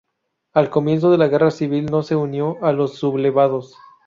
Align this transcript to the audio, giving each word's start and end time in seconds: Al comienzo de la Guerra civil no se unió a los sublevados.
Al 0.53 0.71
comienzo 0.71 1.11
de 1.11 1.19
la 1.19 1.27
Guerra 1.27 1.51
civil 1.51 1.85
no 1.85 2.01
se 2.01 2.15
unió 2.15 2.57
a 2.63 2.71
los 2.73 2.95
sublevados. 2.97 3.75